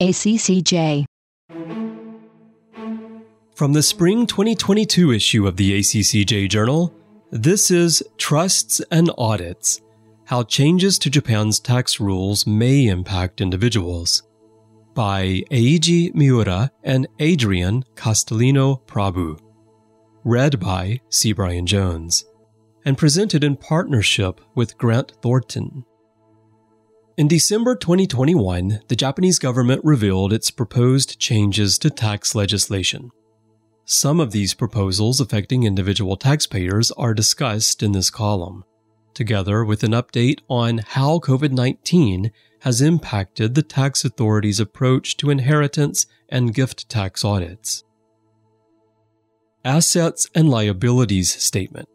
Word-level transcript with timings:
ACCJ. 0.00 1.04
From 3.56 3.72
the 3.72 3.82
spring 3.82 4.28
2022 4.28 5.10
issue 5.10 5.48
of 5.48 5.56
the 5.56 5.80
ACCJ 5.80 6.48
Journal, 6.48 6.94
this 7.32 7.72
is 7.72 8.00
Trusts 8.16 8.80
and 8.92 9.10
Audits 9.18 9.80
How 10.26 10.44
Changes 10.44 11.00
to 11.00 11.10
Japan's 11.10 11.58
Tax 11.58 11.98
Rules 11.98 12.46
May 12.46 12.86
Impact 12.86 13.40
Individuals 13.40 14.22
by 14.94 15.42
Eiji 15.50 16.14
Miura 16.14 16.70
and 16.84 17.08
Adrian 17.18 17.84
Castellino 17.96 18.80
Prabhu. 18.86 19.36
Read 20.22 20.60
by 20.60 21.00
C. 21.10 21.32
Bryan 21.32 21.66
Jones. 21.66 22.24
And 22.84 22.96
presented 22.96 23.42
in 23.42 23.56
partnership 23.56 24.40
with 24.54 24.78
Grant 24.78 25.14
Thornton. 25.22 25.84
In 27.18 27.26
December 27.26 27.74
2021, 27.74 28.82
the 28.86 28.94
Japanese 28.94 29.40
government 29.40 29.80
revealed 29.82 30.32
its 30.32 30.52
proposed 30.52 31.18
changes 31.18 31.76
to 31.80 31.90
tax 31.90 32.36
legislation. 32.36 33.10
Some 33.84 34.20
of 34.20 34.30
these 34.30 34.54
proposals 34.54 35.18
affecting 35.18 35.64
individual 35.64 36.16
taxpayers 36.16 36.92
are 36.92 37.14
discussed 37.14 37.82
in 37.82 37.90
this 37.90 38.08
column, 38.08 38.62
together 39.14 39.64
with 39.64 39.82
an 39.82 39.90
update 39.90 40.42
on 40.48 40.78
how 40.78 41.18
COVID 41.18 41.50
19 41.50 42.30
has 42.60 42.80
impacted 42.80 43.56
the 43.56 43.64
tax 43.64 44.04
authority's 44.04 44.60
approach 44.60 45.16
to 45.16 45.30
inheritance 45.30 46.06
and 46.28 46.54
gift 46.54 46.88
tax 46.88 47.24
audits. 47.24 47.82
Assets 49.64 50.30
and 50.36 50.48
Liabilities 50.48 51.34
Statement 51.34 51.88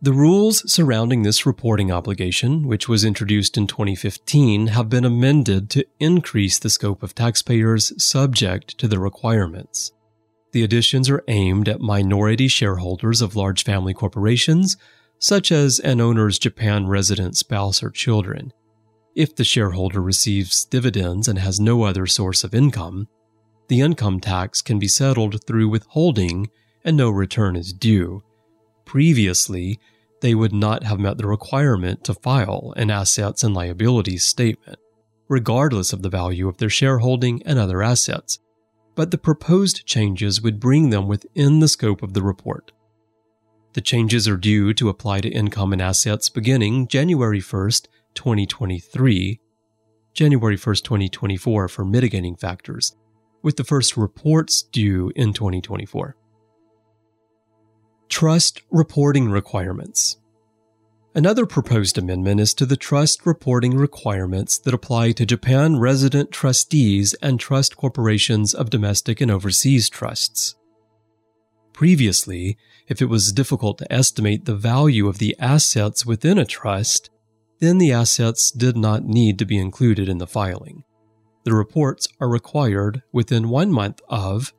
the 0.00 0.12
rules 0.12 0.70
surrounding 0.72 1.22
this 1.22 1.44
reporting 1.44 1.90
obligation, 1.90 2.68
which 2.68 2.88
was 2.88 3.04
introduced 3.04 3.56
in 3.56 3.66
2015, 3.66 4.68
have 4.68 4.88
been 4.88 5.04
amended 5.04 5.68
to 5.70 5.84
increase 5.98 6.58
the 6.58 6.70
scope 6.70 7.02
of 7.02 7.16
taxpayers 7.16 7.92
subject 8.02 8.78
to 8.78 8.86
the 8.86 9.00
requirements. 9.00 9.90
The 10.52 10.62
additions 10.62 11.10
are 11.10 11.24
aimed 11.26 11.68
at 11.68 11.80
minority 11.80 12.46
shareholders 12.46 13.20
of 13.20 13.34
large 13.34 13.64
family 13.64 13.92
corporations, 13.92 14.76
such 15.18 15.50
as 15.50 15.80
an 15.80 16.00
owner's 16.00 16.38
Japan 16.38 16.86
resident 16.86 17.36
spouse 17.36 17.82
or 17.82 17.90
children. 17.90 18.52
If 19.16 19.34
the 19.34 19.42
shareholder 19.42 20.00
receives 20.00 20.64
dividends 20.64 21.26
and 21.26 21.40
has 21.40 21.58
no 21.58 21.82
other 21.82 22.06
source 22.06 22.44
of 22.44 22.54
income, 22.54 23.08
the 23.66 23.80
income 23.80 24.20
tax 24.20 24.62
can 24.62 24.78
be 24.78 24.86
settled 24.86 25.44
through 25.44 25.68
withholding 25.68 26.50
and 26.84 26.96
no 26.96 27.10
return 27.10 27.56
is 27.56 27.72
due 27.72 28.22
Previously, 28.88 29.78
they 30.22 30.34
would 30.34 30.54
not 30.54 30.82
have 30.82 30.98
met 30.98 31.18
the 31.18 31.26
requirement 31.26 32.04
to 32.04 32.14
file 32.14 32.72
an 32.78 32.90
assets 32.90 33.44
and 33.44 33.52
liabilities 33.52 34.24
statement, 34.24 34.78
regardless 35.28 35.92
of 35.92 36.00
the 36.00 36.08
value 36.08 36.48
of 36.48 36.56
their 36.56 36.70
shareholding 36.70 37.42
and 37.44 37.58
other 37.58 37.82
assets, 37.82 38.38
but 38.94 39.10
the 39.10 39.18
proposed 39.18 39.84
changes 39.84 40.40
would 40.40 40.58
bring 40.58 40.88
them 40.88 41.06
within 41.06 41.60
the 41.60 41.68
scope 41.68 42.02
of 42.02 42.14
the 42.14 42.22
report. 42.22 42.72
The 43.74 43.82
changes 43.82 44.26
are 44.26 44.38
due 44.38 44.72
to 44.72 44.88
apply 44.88 45.20
to 45.20 45.28
income 45.28 45.74
and 45.74 45.82
assets 45.82 46.30
beginning 46.30 46.88
January 46.88 47.40
1st, 47.40 47.88
2023, 48.14 49.38
January 50.14 50.56
1st, 50.56 50.82
2024 50.82 51.68
for 51.68 51.84
mitigating 51.84 52.36
factors, 52.36 52.96
with 53.42 53.58
the 53.58 53.64
first 53.64 53.98
reports 53.98 54.62
due 54.62 55.12
in 55.14 55.34
2024. 55.34 56.16
Trust 58.08 58.62
reporting 58.70 59.28
requirements. 59.28 60.16
Another 61.14 61.44
proposed 61.46 61.98
amendment 61.98 62.40
is 62.40 62.54
to 62.54 62.64
the 62.64 62.76
trust 62.76 63.26
reporting 63.26 63.76
requirements 63.76 64.58
that 64.58 64.72
apply 64.72 65.12
to 65.12 65.26
Japan 65.26 65.78
resident 65.78 66.30
trustees 66.30 67.14
and 67.22 67.38
trust 67.38 67.76
corporations 67.76 68.54
of 68.54 68.70
domestic 68.70 69.20
and 69.20 69.30
overseas 69.30 69.90
trusts. 69.90 70.56
Previously, 71.74 72.56
if 72.88 73.02
it 73.02 73.10
was 73.10 73.32
difficult 73.32 73.78
to 73.78 73.92
estimate 73.92 74.46
the 74.46 74.56
value 74.56 75.06
of 75.06 75.18
the 75.18 75.36
assets 75.38 76.06
within 76.06 76.38
a 76.38 76.46
trust, 76.46 77.10
then 77.60 77.78
the 77.78 77.92
assets 77.92 78.50
did 78.50 78.76
not 78.76 79.04
need 79.04 79.38
to 79.38 79.44
be 79.44 79.58
included 79.58 80.08
in 80.08 80.18
the 80.18 80.26
filing. 80.26 80.82
The 81.44 81.54
reports 81.54 82.08
are 82.20 82.28
required 82.28 83.02
within 83.12 83.50
one 83.50 83.70
month 83.70 84.00
of 84.08 84.54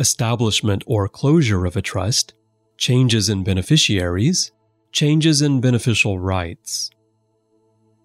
establishment 0.00 0.82
or 0.86 1.08
closure 1.08 1.66
of 1.66 1.76
a 1.76 1.82
trust 1.82 2.34
changes 2.76 3.28
in 3.28 3.44
beneficiaries, 3.44 4.52
changes 4.92 5.42
in 5.42 5.60
beneficial 5.60 6.18
rights. 6.18 6.90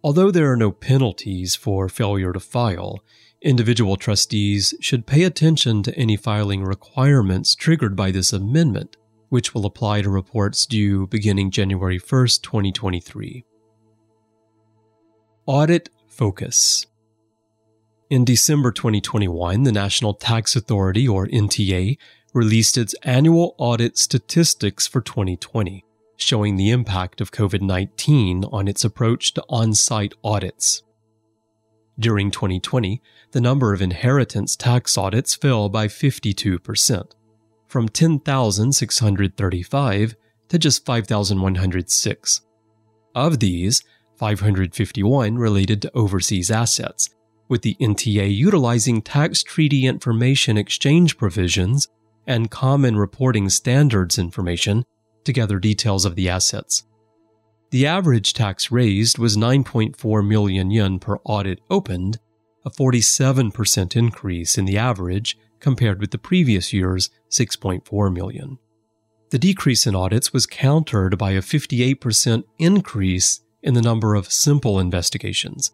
Although 0.03 0.31
there 0.31 0.52
are 0.52 0.57
no 0.57 0.72
penalties 0.72 1.56
for 1.56 1.90
failure 1.90 2.31
to 2.31 2.40
file, 2.40 3.03
individual 3.41 3.97
trustees 3.97 4.74
should 4.80 5.06
pay 5.06 5.24
attention 5.24 5.84
to 5.84 5.96
any 5.96 6.16
filing 6.16 6.63
requirements 6.63 7.56
triggered 7.56 7.96
by 7.96 8.12
this 8.12 8.31
amendment, 8.31 8.96
which 9.30 9.53
will 9.53 9.66
apply 9.66 10.02
to 10.02 10.09
reports 10.09 10.66
due 10.66 11.06
beginning 11.07 11.51
January 11.51 12.00
1, 12.00 12.28
2023. 12.41 13.46
Audit 15.46 15.90
Focus 16.07 16.86
In 18.09 18.24
December 18.24 18.72
2021, 18.72 19.63
the 19.63 19.72
National 19.72 20.13
Tax 20.13 20.56
Authority, 20.56 21.07
or 21.07 21.28
NTA, 21.28 21.97
released 22.34 22.78
its 22.78 22.94
annual 23.03 23.56
audit 23.57 23.97
statistics 23.97 24.88
for 24.88 25.01
2020, 25.01 25.84
showing 26.16 26.56
the 26.56 26.69
impact 26.69 27.19
of 27.22 27.31
COVID 27.31 27.62
19 27.62 28.45
on 28.45 28.67
its 28.67 28.84
approach 28.84 29.34
to 29.34 29.44
on 29.50 29.73
site 29.73 30.13
audits. 30.23 30.84
During 32.00 32.29
2020, 32.31 33.01
the 33.31 33.41
number 33.41 33.73
of 33.73 33.81
inheritance 33.81 34.56
tax 34.56 34.97
audits 34.97 35.35
fell 35.35 35.69
by 35.69 35.88
52%, 35.88 37.12
from 37.68 37.89
10,635 37.89 40.16
to 40.47 40.57
just 40.57 40.85
5,106. 40.85 42.41
Of 43.16 43.39
these, 43.39 43.84
551 44.16 45.38
related 45.38 45.81
to 45.81 45.91
overseas 45.95 46.51
assets, 46.51 47.09
with 47.47 47.63
the 47.63 47.75
NTA 47.81 48.35
utilizing 48.35 49.01
tax 49.01 49.41
treaty 49.44 49.85
information 49.85 50.57
exchange 50.57 51.18
provisions 51.18 51.88
and 52.29 52.51
common 52.51 52.95
reporting 52.95 53.50
standards 53.50 54.19
information 54.19 54.85
to 55.25 55.34
gather 55.34 55.59
details 55.59 56.06
of 56.06 56.16
the 56.16 56.29
assets. 56.29 56.84
The 57.72 57.88
average 57.88 58.34
tax 58.34 58.72
raised 58.72 59.17
was 59.17 59.35
9.4 59.35 60.25
million 60.25 60.72
yen 60.72 61.00
per 61.00 61.18
audit 61.25 61.59
opened, 61.69 62.19
a 62.63 62.69
47% 62.69 63.95
increase 63.95 64.57
in 64.57 64.66
the 64.66 64.78
average 64.78 65.38
compared 65.59 66.00
with 66.00 66.12
the 66.12 66.18
previous 66.18 66.72
year's 66.72 67.09
6.4 67.31 68.13
million. 68.13 68.59
The 69.31 69.39
decrease 69.39 69.85
in 69.85 69.95
audits 69.95 70.31
was 70.31 70.45
countered 70.45 71.18
by 71.18 71.31
a 71.31 71.41
58% 71.41 72.44
increase 72.57 73.41
in 73.62 73.73
the 73.73 73.81
number 73.81 74.16
of 74.16 74.31
simple 74.31 74.79
investigations, 74.79 75.72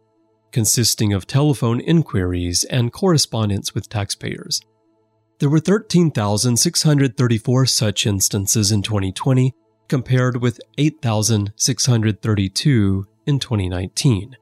consisting 0.51 1.13
of 1.13 1.27
telephone 1.27 1.81
inquiries 1.81 2.63
and 2.65 2.91
correspondence 2.91 3.75
with 3.75 3.89
taxpayers. 3.89 4.61
There 5.39 5.49
were 5.49 5.59
13,634 5.59 7.65
such 7.65 8.05
instances 8.05 8.71
in 8.71 8.81
2020, 8.81 9.53
compared 9.89 10.41
with 10.41 10.61
8,632 10.77 13.05
in 13.25 13.39
2019, 13.39 14.37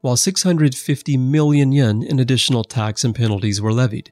while 0.00 0.16
650 0.16 1.16
million 1.18 1.72
yen 1.72 2.02
in 2.02 2.18
additional 2.18 2.64
tax 2.64 3.04
and 3.04 3.14
penalties 3.14 3.60
were 3.60 3.74
levied. 3.74 4.10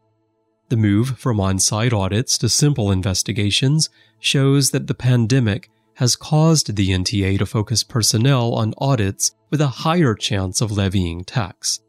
The 0.69 0.76
move 0.76 1.19
from 1.19 1.41
on 1.41 1.59
site 1.59 1.94
audits 1.94 2.36
to 2.38 2.48
simple 2.50 2.92
investigations 2.92 3.88
shows 4.19 4.70
that 4.70 4.86
the 4.88 4.94
pandemic 4.94 5.70
has 5.94 6.16
caused 6.16 6.76
the 6.76 6.91
NTA 6.91 7.38
to 7.38 7.47
focus 7.47 7.82
personnel 7.82 8.53
on 8.54 8.75
audits 8.78 9.32
with 9.50 9.60
a 9.60 9.69
higher 9.69 10.14
chance 10.14 10.60
of 10.60 10.70
levying 10.70 11.25
tax. 11.25 11.80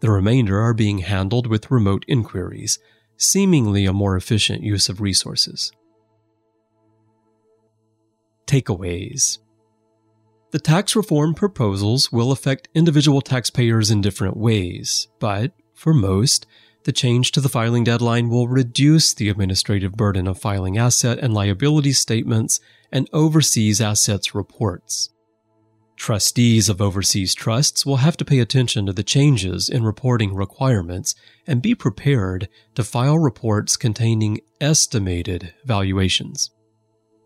The 0.00 0.10
remainder 0.10 0.60
are 0.60 0.74
being 0.74 0.98
handled 0.98 1.46
with 1.46 1.70
remote 1.70 2.04
inquiries, 2.06 2.78
seemingly 3.16 3.86
a 3.86 3.92
more 3.92 4.16
efficient 4.16 4.62
use 4.62 4.88
of 4.88 5.00
resources. 5.00 5.72
Takeaways 8.46 9.38
The 10.52 10.58
tax 10.58 10.94
reform 10.94 11.34
proposals 11.34 12.12
will 12.12 12.32
affect 12.32 12.68
individual 12.74 13.20
taxpayers 13.20 13.90
in 13.90 14.00
different 14.00 14.36
ways, 14.36 15.08
but 15.18 15.52
for 15.74 15.94
most, 15.94 16.46
the 16.84 16.92
change 16.92 17.32
to 17.32 17.40
the 17.40 17.48
filing 17.48 17.82
deadline 17.82 18.28
will 18.28 18.46
reduce 18.46 19.14
the 19.14 19.30
administrative 19.30 19.92
burden 19.92 20.26
of 20.26 20.38
filing 20.38 20.76
asset 20.76 21.18
and 21.18 21.32
liability 21.32 21.92
statements 21.92 22.60
and 22.92 23.08
overseas 23.12 23.80
assets 23.80 24.34
reports. 24.34 25.13
Trustees 25.96 26.68
of 26.68 26.80
overseas 26.82 27.34
trusts 27.34 27.86
will 27.86 27.98
have 27.98 28.16
to 28.16 28.24
pay 28.24 28.40
attention 28.40 28.86
to 28.86 28.92
the 28.92 29.02
changes 29.02 29.68
in 29.68 29.84
reporting 29.84 30.34
requirements 30.34 31.14
and 31.46 31.62
be 31.62 31.74
prepared 31.74 32.48
to 32.74 32.84
file 32.84 33.18
reports 33.18 33.76
containing 33.76 34.40
estimated 34.60 35.54
valuations. 35.64 36.50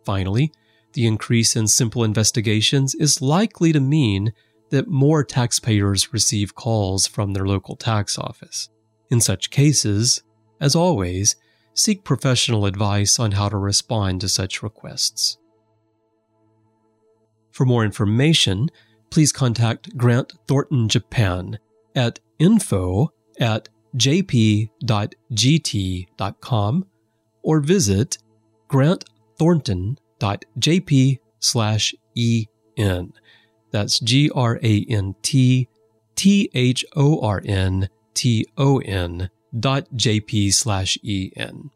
Finally, 0.05 0.53
the 0.93 1.07
increase 1.07 1.57
in 1.57 1.67
simple 1.67 2.05
investigations 2.05 2.95
is 2.95 3.23
likely 3.23 3.73
to 3.73 3.81
mean 3.81 4.33
that 4.71 4.89
more 4.89 5.25
taxpayers 5.25 6.13
receive 6.13 6.55
calls 6.55 7.07
from 7.07 7.33
their 7.33 7.47
local 7.47 7.75
tax 7.75 8.19
office. 8.19 8.69
In 9.11 9.21
such 9.21 9.51
cases, 9.51 10.23
as 10.61 10.75
always, 10.75 11.37
seek 11.75 12.05
professional 12.05 12.67
advice 12.67 13.19
on 13.19 13.33
how 13.33 13.49
to 13.49 13.57
respond 13.57 14.21
to 14.21 14.29
such 14.29 14.63
requests. 14.63 15.39
For 17.59 17.67
more 17.67 17.85
information, 17.85 18.71
please 19.11 19.33
contact 19.33 19.97
Grant 19.97 20.33
Thornton 20.47 20.89
Japan 20.89 21.59
at 21.93 22.21
info 22.39 23.13
at 23.41 23.69
jp.gt.com 23.97 24.71
or 27.43 27.59
visit 27.59 28.19
grantthornton.jp 28.71 31.19
slash 31.41 31.95
en. 32.77 33.13
That's 33.73 33.99
G 33.99 34.31
R 34.33 34.61
A 34.63 34.87
N 34.89 35.17
T 35.23 35.69
T 36.15 36.51
H 36.55 36.85
O 36.95 37.21
R 37.21 37.43
N 37.45 37.89
T 38.15 38.47
O 38.57 38.79
N 38.79 39.31
dot 39.59 39.89
jp 39.97 40.55
slash 40.55 40.97
en. 41.05 41.73